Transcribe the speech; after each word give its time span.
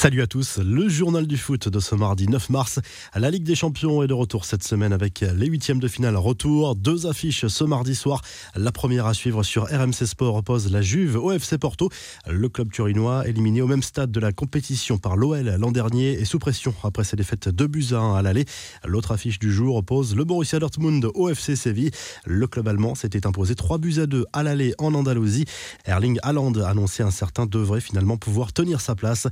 Salut 0.00 0.22
à 0.22 0.26
tous, 0.26 0.56
le 0.56 0.88
journal 0.88 1.26
du 1.26 1.36
foot 1.36 1.68
de 1.68 1.78
ce 1.78 1.94
mardi 1.94 2.26
9 2.26 2.48
mars. 2.48 2.80
La 3.14 3.30
Ligue 3.30 3.42
des 3.42 3.54
Champions 3.54 4.02
est 4.02 4.06
de 4.06 4.14
retour 4.14 4.46
cette 4.46 4.64
semaine 4.64 4.94
avec 4.94 5.20
les 5.20 5.46
huitièmes 5.46 5.78
de 5.78 5.88
finale 5.88 6.16
retour. 6.16 6.74
Deux 6.74 7.06
affiches 7.06 7.46
ce 7.46 7.64
mardi 7.64 7.94
soir. 7.94 8.22
La 8.56 8.72
première 8.72 9.04
à 9.04 9.12
suivre 9.12 9.42
sur 9.42 9.64
RMC 9.64 10.06
Sport 10.06 10.36
oppose 10.36 10.72
la 10.72 10.80
Juve 10.80 11.16
au 11.16 11.32
FC 11.32 11.58
Porto. 11.58 11.90
Le 12.26 12.48
club 12.48 12.72
turinois 12.72 13.28
éliminé 13.28 13.60
au 13.60 13.66
même 13.66 13.82
stade 13.82 14.10
de 14.10 14.20
la 14.20 14.32
compétition 14.32 14.96
par 14.96 15.18
l'OL 15.18 15.56
l'an 15.58 15.70
dernier 15.70 16.12
et 16.12 16.24
sous 16.24 16.38
pression 16.38 16.72
après 16.82 17.04
ses 17.04 17.16
défaites 17.16 17.50
de 17.50 17.66
buts 17.66 17.88
à 17.92 17.98
1 17.98 18.14
à 18.14 18.22
l'aller. 18.22 18.46
L'autre 18.86 19.12
affiche 19.12 19.38
du 19.38 19.52
jour 19.52 19.76
oppose 19.76 20.16
le 20.16 20.24
Borussia 20.24 20.58
Dortmund 20.60 21.10
au 21.14 21.28
FC 21.28 21.56
Séville. 21.56 21.90
Le 22.24 22.46
club 22.46 22.68
allemand 22.68 22.94
s'était 22.94 23.26
imposé 23.26 23.54
3 23.54 23.76
buts 23.76 23.98
à 23.98 24.06
2 24.06 24.24
à 24.32 24.44
l'aller 24.44 24.72
en 24.78 24.94
Andalousie. 24.94 25.44
Erling 25.84 26.18
Haaland 26.22 26.54
annoncé 26.54 27.02
un 27.02 27.10
certain 27.10 27.44
devrait 27.44 27.82
finalement 27.82 28.16
pouvoir 28.16 28.54
tenir 28.54 28.80
sa 28.80 28.94
place. 28.94 29.28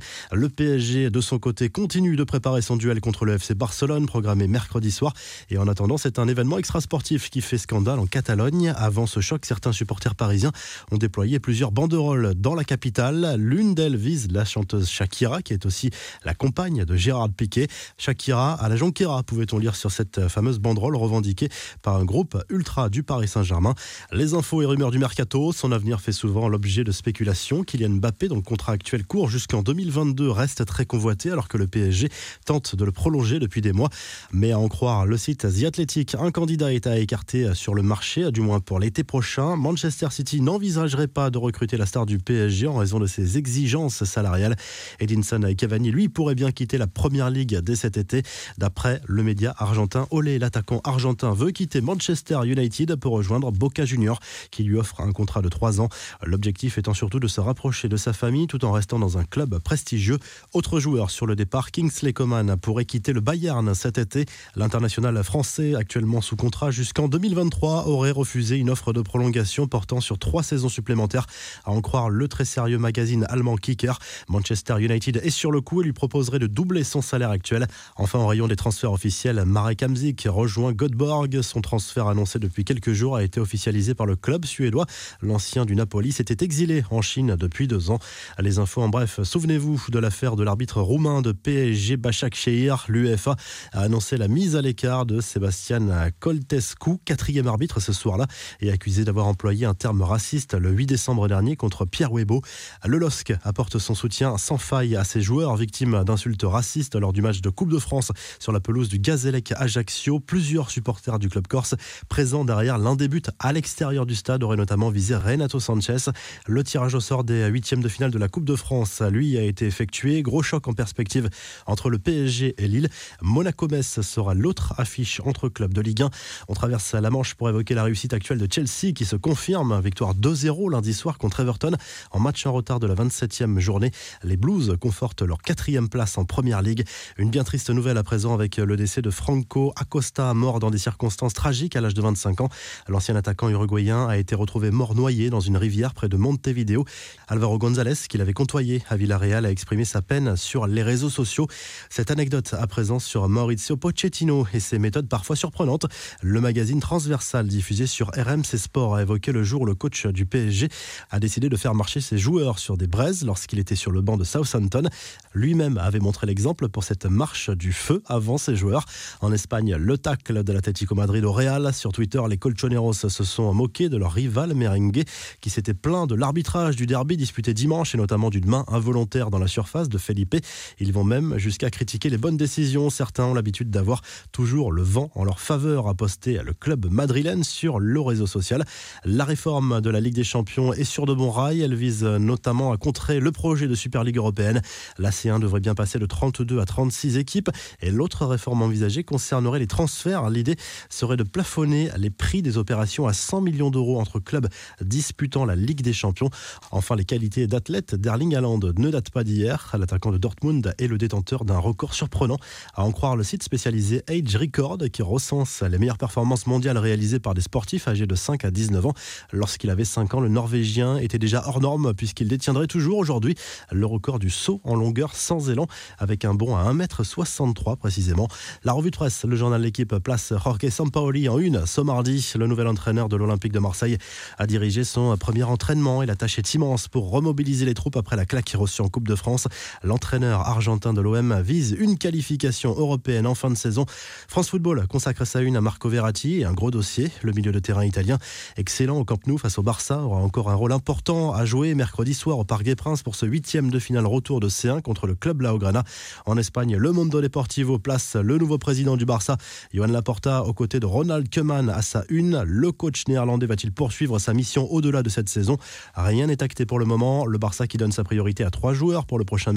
PSG, 0.59 1.09
de 1.09 1.21
son 1.21 1.39
côté, 1.39 1.69
continue 1.69 2.17
de 2.17 2.23
préparer 2.25 2.61
son 2.61 2.75
duel 2.75 2.99
contre 2.99 3.23
le 3.23 3.35
FC 3.35 3.55
Barcelone, 3.55 4.05
programmé 4.07 4.45
mercredi 4.45 4.91
soir. 4.91 5.13
Et 5.49 5.57
en 5.57 5.69
attendant, 5.69 5.97
c'est 5.97 6.19
un 6.19 6.27
événement 6.27 6.57
extra-sportif 6.57 7.29
qui 7.29 7.39
fait 7.39 7.57
scandale 7.57 7.97
en 7.97 8.07
Catalogne. 8.07 8.73
Avant 8.75 9.05
ce 9.05 9.21
choc, 9.21 9.45
certains 9.45 9.71
supporters 9.71 10.15
parisiens 10.15 10.51
ont 10.91 10.97
déployé 10.97 11.39
plusieurs 11.39 11.71
banderoles 11.71 12.33
dans 12.35 12.55
la 12.55 12.65
capitale. 12.65 13.35
L'une 13.37 13.73
d'elles 13.73 13.95
vise 13.95 14.29
la 14.33 14.43
chanteuse 14.43 14.89
Shakira, 14.89 15.41
qui 15.41 15.53
est 15.53 15.65
aussi 15.65 15.91
la 16.25 16.33
compagne 16.33 16.83
de 16.83 16.95
Gérard 16.97 17.29
Piquet. 17.29 17.67
Shakira 17.97 18.55
à 18.55 18.67
la 18.67 18.75
Jonquera, 18.75 19.23
pouvait-on 19.23 19.59
lire 19.59 19.77
sur 19.77 19.91
cette 19.91 20.27
fameuse 20.27 20.59
banderole 20.59 20.97
revendiquée 20.97 21.47
par 21.81 21.95
un 21.95 22.03
groupe 22.03 22.37
ultra 22.49 22.89
du 22.89 23.01
Paris 23.01 23.29
Saint-Germain. 23.29 23.75
Les 24.11 24.33
infos 24.33 24.61
et 24.61 24.65
rumeurs 24.65 24.91
du 24.91 24.99
mercato, 24.99 25.53
son 25.53 25.71
avenir 25.71 26.01
fait 26.01 26.11
souvent 26.11 26.49
l'objet 26.49 26.83
de 26.83 26.91
spéculations. 26.91 27.63
Kylian 27.63 27.91
Mbappé, 27.91 28.27
dont 28.27 28.35
le 28.35 28.41
contrat 28.41 28.73
actuel 28.73 29.05
court 29.05 29.29
jusqu'en 29.29 29.63
2022, 29.63 30.29
reste 30.29 30.48
très 30.65 30.85
convoité 30.85 31.31
alors 31.31 31.47
que 31.47 31.57
le 31.57 31.67
PSG 31.67 32.09
tente 32.45 32.75
de 32.75 32.85
le 32.85 32.91
prolonger 32.91 33.39
depuis 33.39 33.61
des 33.61 33.73
mois. 33.73 33.89
Mais 34.31 34.51
à 34.51 34.59
en 34.59 34.67
croire 34.67 35.05
le 35.05 35.17
site 35.17 35.47
The 35.47 35.63
Athletic, 35.65 36.15
un 36.15 36.31
candidat 36.31 36.73
est 36.73 36.87
à 36.87 36.97
écarter 36.97 37.53
sur 37.53 37.73
le 37.73 37.81
marché, 37.81 38.31
du 38.31 38.41
moins 38.41 38.59
pour 38.59 38.79
l'été 38.79 39.03
prochain. 39.03 39.55
Manchester 39.55 40.07
City 40.11 40.41
n'envisagerait 40.41 41.07
pas 41.07 41.29
de 41.29 41.37
recruter 41.37 41.77
la 41.77 41.85
star 41.85 42.05
du 42.05 42.19
PSG 42.19 42.67
en 42.67 42.77
raison 42.77 42.99
de 42.99 43.07
ses 43.07 43.37
exigences 43.37 44.03
salariales. 44.03 44.55
Edinson 44.99 45.41
Cavani, 45.57 45.91
lui, 45.91 46.09
pourrait 46.09 46.35
bien 46.35 46.51
quitter 46.51 46.77
la 46.77 46.87
première 46.87 47.29
ligue 47.29 47.57
dès 47.59 47.75
cet 47.75 47.97
été. 47.97 48.23
D'après 48.57 49.01
le 49.05 49.23
média 49.23 49.53
argentin 49.57 50.07
Olé, 50.11 50.39
l'attaquant 50.39 50.81
argentin 50.83 51.33
veut 51.33 51.51
quitter 51.51 51.81
Manchester 51.81 52.39
United 52.45 52.95
pour 52.95 53.13
rejoindre 53.13 53.51
Boca 53.51 53.85
Junior, 53.85 54.19
qui 54.51 54.63
lui 54.63 54.77
offre 54.77 55.01
un 55.01 55.11
contrat 55.11 55.41
de 55.41 55.49
3 55.49 55.81
ans. 55.81 55.89
L'objectif 56.23 56.77
étant 56.77 56.93
surtout 56.93 57.19
de 57.19 57.27
se 57.27 57.41
rapprocher 57.41 57.89
de 57.89 57.97
sa 57.97 58.13
famille 58.13 58.47
tout 58.47 58.63
en 58.65 58.71
restant 58.71 58.99
dans 58.99 59.17
un 59.17 59.23
club 59.23 59.59
prestigieux. 59.59 60.17
Autre 60.53 60.79
joueur 60.79 61.11
sur 61.11 61.25
le 61.25 61.35
départ, 61.35 61.71
Kingsley 61.71 62.13
Coman 62.13 62.57
pourrait 62.57 62.85
quitter 62.85 63.13
le 63.13 63.21
Bayern 63.21 63.73
cet 63.75 63.97
été. 63.97 64.25
L'international 64.55 65.23
français, 65.23 65.75
actuellement 65.75 66.21
sous 66.21 66.35
contrat 66.35 66.71
jusqu'en 66.71 67.07
2023, 67.07 67.87
aurait 67.87 68.11
refusé 68.11 68.57
une 68.57 68.69
offre 68.69 68.93
de 68.93 69.01
prolongation 69.01 69.67
portant 69.67 70.01
sur 70.01 70.17
trois 70.17 70.43
saisons 70.43 70.69
supplémentaires. 70.69 71.25
À 71.65 71.71
en 71.71 71.81
croire 71.81 72.09
le 72.09 72.27
très 72.27 72.45
sérieux 72.45 72.77
magazine 72.77 73.25
allemand 73.29 73.55
Kicker, 73.55 73.99
Manchester 74.27 74.75
United 74.79 75.17
est 75.17 75.29
sur 75.29 75.51
le 75.51 75.61
coup 75.61 75.81
et 75.81 75.85
lui 75.85 75.93
proposerait 75.93 76.39
de 76.39 76.47
doubler 76.47 76.83
son 76.83 77.01
salaire 77.01 77.31
actuel. 77.31 77.67
Enfin, 77.95 78.19
en 78.19 78.27
rayon 78.27 78.47
des 78.47 78.55
transferts 78.55 78.93
officiels, 78.93 79.43
Marek 79.45 79.83
Hamzik 79.83 80.27
rejoint 80.29 80.73
Göteborg. 80.73 81.41
Son 81.41 81.61
transfert 81.61 82.07
annoncé 82.07 82.39
depuis 82.39 82.65
quelques 82.65 82.93
jours 82.93 83.15
a 83.15 83.23
été 83.23 83.39
officialisé 83.39 83.93
par 83.93 84.05
le 84.05 84.15
club 84.15 84.45
suédois. 84.45 84.85
L'ancien 85.21 85.65
du 85.65 85.75
Napoli 85.75 86.11
s'était 86.11 86.43
exilé 86.43 86.83
en 86.91 87.01
Chine 87.01 87.35
depuis 87.35 87.67
deux 87.67 87.91
ans. 87.91 87.99
Les 88.39 88.59
infos 88.59 88.81
en 88.81 88.89
bref, 88.89 89.21
souvenez-vous 89.23 89.85
de 89.89 89.99
l'affaire 89.99 90.28
de 90.35 90.43
l'arbitre 90.43 90.81
roumain 90.81 91.21
de 91.21 91.31
PSG 91.31 91.97
Bachak 91.97 92.35
Shehir, 92.35 92.85
l'UEFA 92.87 93.35
a 93.71 93.81
annoncé 93.81 94.17
la 94.17 94.27
mise 94.27 94.55
à 94.55 94.61
l'écart 94.61 95.05
de 95.05 95.21
Sébastien 95.21 96.09
Coltescu, 96.19 96.97
quatrième 97.05 97.47
arbitre 97.47 97.79
ce 97.79 97.93
soir-là, 97.93 98.27
et 98.59 98.71
accusé 98.71 99.05
d'avoir 99.05 99.27
employé 99.27 99.65
un 99.65 99.73
terme 99.73 100.01
raciste 100.01 100.53
le 100.53 100.71
8 100.71 100.85
décembre 100.85 101.27
dernier 101.27 101.55
contre 101.55 101.85
Pierre 101.85 102.11
Webo. 102.11 102.41
Le 102.85 102.97
LOSC 102.97 103.33
apporte 103.43 103.77
son 103.77 103.95
soutien 103.95 104.37
sans 104.37 104.57
faille 104.57 104.95
à 104.95 105.03
ses 105.03 105.21
joueurs 105.21 105.55
victimes 105.55 106.03
d'insultes 106.03 106.43
racistes 106.43 106.95
lors 106.95 107.13
du 107.13 107.21
match 107.21 107.41
de 107.41 107.49
Coupe 107.49 107.71
de 107.71 107.79
France 107.79 108.11
sur 108.39 108.51
la 108.51 108.59
pelouse 108.59 108.89
du 108.89 108.99
Gazélec 108.99 109.53
Ajaccio. 109.55 110.19
Plusieurs 110.19 110.69
supporters 110.69 111.19
du 111.19 111.29
club 111.29 111.47
corse 111.47 111.75
présents 112.07 112.45
derrière 112.45 112.77
l'un 112.77 112.95
des 112.95 113.07
buts 113.07 113.21
à 113.39 113.53
l'extérieur 113.53 114.05
du 114.05 114.15
stade 114.15 114.43
auraient 114.43 114.57
notamment 114.57 114.89
visé 114.89 115.15
Renato 115.15 115.59
Sanchez. 115.59 116.11
Le 116.47 116.63
tirage 116.63 116.95
au 116.95 116.99
sort 116.99 117.23
des 117.23 117.47
huitièmes 117.47 117.81
de 117.81 117.89
finale 117.89 118.11
de 118.11 118.17
la 118.17 118.27
Coupe 118.27 118.45
de 118.45 118.55
France, 118.55 119.01
lui, 119.01 119.37
a 119.37 119.43
été 119.43 119.65
effectué. 119.65 120.18
Gros 120.21 120.43
choc 120.43 120.67
en 120.67 120.73
perspective 120.73 121.29
entre 121.65 121.89
le 121.89 121.99
PSG 121.99 122.55
et 122.57 122.67
Lille. 122.67 122.89
Monaco-Metz 123.21 124.01
sera 124.01 124.33
l'autre 124.33 124.73
affiche 124.77 125.21
entre 125.25 125.49
clubs 125.49 125.73
de 125.73 125.81
Ligue 125.81 126.03
1. 126.03 126.09
On 126.47 126.53
traverse 126.53 126.93
la 126.93 127.09
Manche 127.09 127.35
pour 127.35 127.49
évoquer 127.49 127.73
la 127.73 127.83
réussite 127.83 128.13
actuelle 128.13 128.37
de 128.37 128.47
Chelsea 128.51 128.93
qui 128.93 129.05
se 129.05 129.15
confirme. 129.15 129.79
Victoire 129.81 130.15
2-0 130.15 130.71
lundi 130.71 130.93
soir 130.93 131.17
contre 131.17 131.39
Everton 131.39 131.71
en 132.11 132.19
match 132.19 132.45
en 132.45 132.53
retard 132.53 132.79
de 132.79 132.87
la 132.87 132.95
27e 132.95 133.59
journée. 133.59 133.91
Les 134.23 134.37
Blues 134.37 134.75
confortent 134.79 135.21
leur 135.21 135.41
quatrième 135.41 135.89
place 135.89 136.17
en 136.17 136.25
Première 136.25 136.61
Ligue. 136.61 136.85
Une 137.17 137.29
bien 137.29 137.43
triste 137.43 137.69
nouvelle 137.69 137.97
à 137.97 138.03
présent 138.03 138.33
avec 138.33 138.57
le 138.57 138.75
décès 138.75 139.01
de 139.01 139.09
Franco 139.09 139.73
Acosta, 139.75 140.33
mort 140.33 140.59
dans 140.59 140.71
des 140.71 140.77
circonstances 140.77 141.33
tragiques 141.33 141.75
à 141.75 141.81
l'âge 141.81 141.93
de 141.93 142.01
25 142.01 142.41
ans. 142.41 142.49
L'ancien 142.87 143.15
attaquant 143.15 143.49
uruguayen 143.49 144.07
a 144.07 144.17
été 144.17 144.35
retrouvé 144.35 144.71
mort 144.71 144.95
noyé 144.95 145.29
dans 145.29 145.39
une 145.39 145.57
rivière 145.57 145.93
près 145.93 146.09
de 146.09 146.17
Montevideo. 146.17 146.85
Alvaro 147.27 147.57
González, 147.57 147.95
qu'il 148.07 148.21
avait 148.21 148.33
côtoyé 148.33 148.83
à 148.89 148.97
Villarreal, 148.97 149.45
a 149.45 149.51
exprimé 149.51 149.85
sa 149.85 150.01
sur 150.35 150.65
les 150.65 150.81
réseaux 150.81 151.11
sociaux. 151.11 151.47
Cette 151.91 152.09
anecdote 152.09 152.55
à 152.59 152.65
présent 152.65 152.97
sur 152.97 153.29
Maurizio 153.29 153.77
Pochettino 153.77 154.47
et 154.53 154.59
ses 154.59 154.79
méthodes 154.79 155.07
parfois 155.07 155.35
surprenantes. 155.35 155.85
Le 156.23 156.41
magazine 156.41 156.79
transversal 156.79 157.47
diffusé 157.47 157.85
sur 157.85 158.07
RMC 158.07 158.57
Sport 158.57 158.95
a 158.95 159.03
évoqué 159.03 159.31
le 159.31 159.43
jour 159.43 159.61
où 159.61 159.65
le 159.67 159.75
coach 159.75 160.07
du 160.07 160.25
PSG 160.25 160.69
a 161.11 161.19
décidé 161.19 161.47
de 161.47 161.55
faire 161.55 161.75
marcher 161.75 162.01
ses 162.01 162.17
joueurs 162.17 162.57
sur 162.57 162.75
des 162.75 162.87
braises 162.87 163.23
lorsqu'il 163.23 163.59
était 163.59 163.75
sur 163.75 163.91
le 163.91 164.01
banc 164.01 164.17
de 164.17 164.23
Southampton. 164.23 164.89
Lui-même 165.35 165.77
avait 165.77 165.99
montré 165.99 166.25
l'exemple 166.25 166.69
pour 166.69 166.83
cette 166.83 167.05
marche 167.05 167.51
du 167.51 167.71
feu 167.71 168.01
avant 168.07 168.39
ses 168.39 168.55
joueurs. 168.55 168.85
En 169.21 169.31
Espagne, 169.31 169.75
le 169.75 169.99
tacle 169.99 170.43
de 170.43 170.51
l'Atlético 170.51 170.95
Madrid 170.95 171.23
au 171.23 171.31
Real. 171.31 171.71
Sur 171.71 171.91
Twitter, 171.91 172.21
les 172.27 172.39
Colchoneros 172.39 172.93
se 172.93 173.23
sont 173.23 173.53
moqués 173.53 173.89
de 173.89 173.97
leur 173.97 174.13
rival 174.13 174.55
merengue 174.55 175.03
qui 175.39 175.51
s'était 175.51 175.75
plaint 175.75 176.09
de 176.09 176.15
l'arbitrage 176.15 176.75
du 176.75 176.87
derby 176.87 177.15
disputé 177.15 177.53
dimanche 177.53 177.93
et 177.93 177.97
notamment 177.99 178.31
d'une 178.31 178.47
main 178.47 178.65
involontaire 178.69 179.29
dans 179.29 179.37
la 179.37 179.47
surface 179.47 179.87
de 179.87 179.98
Felipe. 179.99 180.35
Ils 180.79 180.93
vont 180.93 181.03
même 181.03 181.37
jusqu'à 181.37 181.69
critiquer 181.69 182.09
les 182.09 182.17
bonnes 182.17 182.37
décisions. 182.37 182.89
Certains 182.89 183.25
ont 183.25 183.33
l'habitude 183.33 183.69
d'avoir 183.69 184.01
toujours 184.31 184.71
le 184.71 184.81
vent 184.81 185.11
en 185.15 185.23
leur 185.23 185.39
faveur, 185.39 185.87
a 185.87 185.93
posté 185.93 186.39
le 186.43 186.53
club 186.53 186.87
madrilène 186.91 187.43
sur 187.43 187.79
le 187.79 187.99
réseau 187.99 188.27
social. 188.27 188.63
La 189.05 189.25
réforme 189.25 189.81
de 189.81 189.89
la 189.89 189.99
Ligue 189.99 190.15
des 190.15 190.23
Champions 190.23 190.73
est 190.73 190.83
sur 190.83 191.05
de 191.05 191.13
bons 191.13 191.31
rails. 191.31 191.61
Elle 191.61 191.75
vise 191.75 192.03
notamment 192.03 192.71
à 192.71 192.77
contrer 192.77 193.19
le 193.19 193.31
projet 193.31 193.67
de 193.67 193.75
Super 193.75 194.03
Ligue 194.03 194.17
européenne. 194.17 194.61
La 194.97 195.11
C1 195.11 195.39
devrait 195.39 195.59
bien 195.59 195.75
passer 195.75 195.99
de 195.99 196.05
32 196.05 196.59
à 196.59 196.65
36 196.65 197.17
équipes. 197.17 197.49
Et 197.81 197.91
l'autre 197.91 198.25
réforme 198.25 198.61
envisagée 198.61 199.03
concernerait 199.03 199.59
les 199.59 199.67
transferts. 199.67 200.29
L'idée 200.29 200.55
serait 200.89 201.17
de 201.17 201.23
plafonner 201.23 201.89
les 201.97 202.09
prix 202.09 202.41
des 202.41 202.57
opérations 202.57 203.07
à 203.07 203.13
100 203.13 203.41
millions 203.41 203.71
d'euros 203.71 203.99
entre 203.99 204.19
clubs 204.19 204.47
disputant 204.81 205.45
la 205.45 205.55
Ligue 205.55 205.81
des 205.81 205.93
Champions. 205.93 206.29
Enfin, 206.71 206.95
les 206.95 207.05
qualités 207.05 207.47
d'athlète 207.47 207.95
d'Erling 207.95 208.35
Haaland 208.35 208.59
ne 208.77 208.89
datent 208.89 209.11
pas 209.11 209.23
d'hier. 209.23 209.75
L'attaquant 209.79 210.11
de 210.11 210.17
Dortmund 210.17 210.73
est 210.77 210.87
le 210.87 210.97
détenteur 210.97 211.45
d'un 211.45 211.57
record 211.57 211.93
surprenant. 211.93 212.37
À 212.75 212.83
en 212.83 212.91
croire 212.91 213.15
le 213.15 213.23
site 213.23 213.43
spécialisé 213.43 214.03
Age 214.09 214.35
Record 214.35 214.77
qui 214.91 215.01
recense 215.01 215.61
les 215.61 215.77
meilleures 215.77 215.97
performances 215.97 216.47
mondiales 216.47 216.77
réalisées 216.77 217.19
par 217.19 217.33
des 217.33 217.41
sportifs 217.41 217.87
âgés 217.87 218.05
de 218.05 218.15
5 218.15 218.43
à 218.43 218.51
19 218.51 218.85
ans. 218.87 218.93
Lorsqu'il 219.31 219.69
avait 219.69 219.85
5 219.85 220.13
ans, 220.15 220.19
le 220.19 220.27
Norvégien 220.27 220.97
était 220.97 221.17
déjà 221.17 221.43
hors 221.45 221.61
norme 221.61 221.93
puisqu'il 221.93 222.27
détiendrait 222.27 222.67
toujours 222.67 222.97
aujourd'hui 222.97 223.35
le 223.71 223.85
record 223.85 224.19
du 224.19 224.29
saut 224.29 224.59
en 224.65 224.75
longueur 224.75 225.15
sans 225.15 225.49
élan 225.49 225.67
avec 225.97 226.25
un 226.25 226.33
bond 226.33 226.55
à 226.57 226.71
1m63 226.73 227.77
précisément. 227.77 228.27
La 228.63 228.73
revue 228.73 228.91
de 228.91 228.97
presse, 228.97 229.23
le 229.23 229.35
journal 229.35 229.61
L'équipe 229.61 229.95
place 229.99 230.33
Jorge 230.43 230.69
Sampaoli 230.69 231.29
en 231.29 231.39
une 231.39 231.65
ce 231.65 231.81
mardi. 231.81 232.33
Le 232.35 232.47
nouvel 232.47 232.67
entraîneur 232.67 233.07
de 233.07 233.15
l'Olympique 233.15 233.53
de 233.53 233.59
Marseille 233.59 233.97
a 234.37 234.45
dirigé 234.45 234.83
son 234.83 235.15
premier 235.17 235.43
entraînement 235.43 236.03
et 236.03 236.05
la 236.05 236.15
tâche 236.15 236.37
est 236.37 236.53
immense 236.53 236.87
pour 236.87 237.11
remobiliser 237.11 237.65
les 237.65 237.73
troupes 237.73 237.95
après 237.95 238.15
la 238.15 238.25
claque 238.25 238.53
reçue 238.57 238.81
en 238.81 238.89
Coupe 238.89 239.07
de 239.07 239.15
France. 239.15 239.47
L'entraîneur 239.83 240.41
argentin 240.41 240.93
de 240.93 241.01
l'OM 241.01 241.41
vise 241.41 241.75
une 241.79 241.97
qualification 241.97 242.71
européenne 242.71 243.27
en 243.27 243.35
fin 243.35 243.49
de 243.49 243.55
saison. 243.55 243.85
France 244.27 244.49
Football 244.49 244.87
consacre 244.87 245.25
sa 245.25 245.41
une 245.41 245.57
à 245.57 245.61
Marco 245.61 245.89
Verratti 245.89 246.41
et 246.41 246.45
un 246.45 246.53
gros 246.53 246.71
dossier. 246.71 247.11
Le 247.21 247.31
milieu 247.31 247.51
de 247.51 247.59
terrain 247.59 247.85
italien, 247.85 248.17
excellent 248.57 248.97
au 248.97 249.05
Camp 249.05 249.25
Nou 249.27 249.37
face 249.37 249.57
au 249.57 249.63
Barça, 249.63 249.99
aura 249.99 250.19
encore 250.19 250.49
un 250.49 250.55
rôle 250.55 250.71
important 250.71 251.33
à 251.33 251.45
jouer 251.45 251.75
mercredi 251.75 252.13
soir 252.13 252.39
au 252.39 252.43
Parc 252.43 252.63
des 252.63 252.75
Princes 252.75 253.03
pour 253.03 253.15
ce 253.15 253.25
huitième 253.25 253.69
de 253.69 253.79
finale 253.79 254.05
retour 254.05 254.39
de 254.39 254.49
C1 254.49 254.81
contre 254.81 255.07
le 255.07 255.15
club 255.15 255.41
Laograna. 255.41 255.83
En 256.25 256.37
Espagne, 256.37 256.75
le 256.75 256.91
Mondo 256.91 257.21
Deportivo 257.21 257.79
place 257.79 258.15
le 258.15 258.37
nouveau 258.37 258.57
président 258.57 258.97
du 258.97 259.05
Barça, 259.05 259.37
Johan 259.73 259.87
Laporta, 259.87 260.43
aux 260.43 260.53
côtés 260.53 260.79
de 260.79 260.85
Ronald 260.85 261.33
Koeman 261.33 261.69
à 261.69 261.81
sa 261.81 262.03
une. 262.09 262.43
Le 262.45 262.71
coach 262.71 263.07
néerlandais 263.07 263.45
va-t-il 263.45 263.71
poursuivre 263.71 264.19
sa 264.19 264.33
mission 264.33 264.71
au-delà 264.71 265.03
de 265.03 265.09
cette 265.09 265.29
saison? 265.29 265.57
Rien 265.95 266.27
n'est 266.27 266.43
acté 266.43 266.65
pour 266.65 266.79
le 266.79 266.85
moment. 266.85 267.25
Le 267.25 267.37
Barça 267.37 267.67
qui 267.67 267.77
donne 267.77 267.91
sa 267.91 268.03
priorité 268.03 268.43
à 268.43 268.49
trois 268.49 268.73
joueurs 268.73 269.05
pour 269.05 269.19
le 269.19 269.25
prochain 269.25 269.55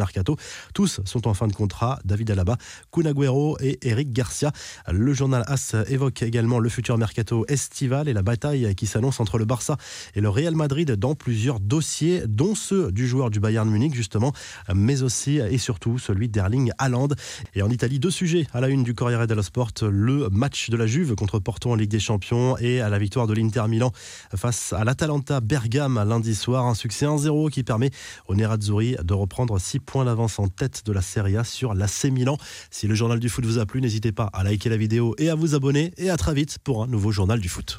Tous 0.75 1.01
sont 1.05 1.29
en 1.29 1.35
fin 1.35 1.47
de 1.47 1.53
contrat. 1.53 1.99
David 2.05 2.31
Alaba, 2.31 2.57
Kun 2.91 3.13
et 3.61 3.79
Eric 3.83 4.13
Garcia. 4.13 4.53
Le 4.91 5.13
journal 5.13 5.45
AS 5.47 5.75
évoque 5.89 6.23
également 6.23 6.59
le 6.59 6.69
futur 6.69 6.99
mercato 6.99 7.45
estival 7.49 8.09
et 8.09 8.13
la 8.13 8.23
bataille 8.23 8.75
qui 8.75 8.87
s'annonce 8.87 9.21
entre 9.21 9.39
le 9.39 9.45
Barça 9.45 9.77
et 10.15 10.21
le 10.21 10.29
Real 10.29 10.55
Madrid 10.55 10.91
dans 10.93 11.15
plusieurs 11.15 11.61
dossiers, 11.61 12.23
dont 12.27 12.55
ceux 12.55 12.93
du 12.93 13.07
joueur 13.07 13.31
du 13.31 13.41
Bayern 13.41 13.69
Munich 13.69 13.95
justement, 13.95 14.33
mais 14.75 15.03
aussi 15.03 15.39
et 15.39 15.59
surtout 15.59 15.99
celui 15.99 16.29
d'Erling 16.29 16.73
Haaland. 16.79 17.09
Et 17.55 17.63
en 17.63 17.71
Italie, 17.71 17.99
deux 17.99 18.11
sujets 18.11 18.47
à 18.53 18.61
la 18.61 18.69
une 18.69 18.83
du 18.83 18.95
Corriere 18.95 19.27
dello 19.27 19.43
Sport, 19.43 19.73
le 19.83 20.29
match 20.31 20.71
de 20.71 20.77
la 20.77 20.87
Juve 20.87 21.15
contre 21.15 21.39
Porto 21.39 21.71
en 21.71 21.75
Ligue 21.75 21.91
des 21.91 22.01
Champions 22.01 22.57
et 22.59 22.81
à 22.81 22.89
la 22.89 22.99
victoire 22.99 23.27
de 23.27 23.35
l'Inter 23.35 23.65
Milan 23.69 23.93
face 24.35 24.73
à 24.73 24.85
l'Atalanta 24.85 25.41
Bergame 25.41 26.03
lundi 26.07 26.35
soir. 26.35 26.67
Un 26.67 26.75
succès 26.75 27.07
1-0 27.07 27.51
qui 27.51 27.63
permet 27.63 27.91
aux 28.29 28.35
Nerazzurri 28.35 28.97
de 29.03 29.15
reprendre 29.15 29.59
6 29.59 29.81
points 29.93 30.07
d'avance 30.07 30.39
en 30.39 30.49
tête 30.49 30.87
de 30.87 30.93
la 30.93 31.03
Serie 31.03 31.37
A 31.37 31.45
sur 31.45 31.75
l'AC 31.75 32.05
Milan. 32.05 32.39
Si 32.71 32.87
le 32.87 32.95
journal 32.95 33.21
du 33.21 33.29
foot 33.29 33.45
vous 33.45 33.59
a 33.59 33.67
plu, 33.67 33.83
n'hésitez 33.83 34.11
pas 34.11 34.31
à 34.33 34.43
liker 34.43 34.71
la 34.71 34.79
vidéo 34.79 35.15
et 35.19 35.29
à 35.29 35.35
vous 35.35 35.55
abonner. 35.55 35.93
Et 35.99 36.09
à 36.09 36.17
très 36.17 36.33
vite 36.33 36.57
pour 36.65 36.83
un 36.83 36.87
nouveau 36.87 37.13
journal 37.13 37.41
du 37.41 37.51
foot. 37.51 37.79